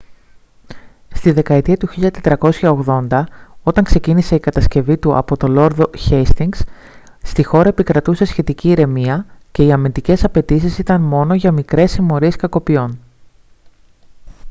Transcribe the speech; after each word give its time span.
στη 1.13 1.31
δεκαετία 1.31 1.77
του 1.77 1.87
1480 2.59 3.23
όταν 3.63 3.83
ξεκίνησε 3.83 4.35
η 4.35 4.39
κατασκευή 4.39 4.97
του 4.97 5.15
από 5.15 5.37
το 5.37 5.47
λόρδο 5.47 5.89
χέιστινγκς 5.97 6.63
στη 7.23 7.43
χώρα 7.43 7.69
επικρατούσε 7.69 8.25
σχετική 8.25 8.69
ηρεμία 8.69 9.25
και 9.51 9.63
οι 9.63 9.71
αμυντικές 9.71 10.23
απαιτήσεις 10.23 10.77
ήταν 10.77 11.01
μόνο 11.01 11.33
για 11.35 11.51
μικρές 11.51 11.91
συμμορίες 11.91 12.35
κακοποιών 12.35 12.99